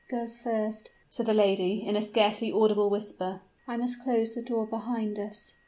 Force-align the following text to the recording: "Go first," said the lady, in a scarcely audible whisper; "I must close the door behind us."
"Go 0.09 0.25
first," 0.25 0.89
said 1.11 1.27
the 1.27 1.33
lady, 1.35 1.85
in 1.85 1.95
a 1.95 2.01
scarcely 2.01 2.51
audible 2.51 2.89
whisper; 2.89 3.41
"I 3.67 3.77
must 3.77 4.01
close 4.01 4.33
the 4.33 4.41
door 4.41 4.65
behind 4.65 5.19
us." 5.19 5.53